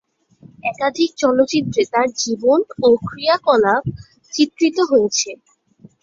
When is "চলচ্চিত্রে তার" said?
1.21-2.07